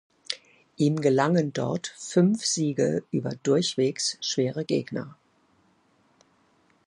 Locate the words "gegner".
4.65-5.15